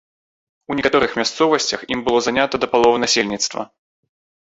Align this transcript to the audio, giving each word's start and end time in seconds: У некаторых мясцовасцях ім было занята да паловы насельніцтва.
У 0.73 0.77
некаторых 0.79 1.11
мясцовасцях 1.19 1.79
ім 1.97 2.03
было 2.09 2.25
занята 2.31 2.55
да 2.65 2.73
паловы 2.75 2.97
насельніцтва. 3.07 3.73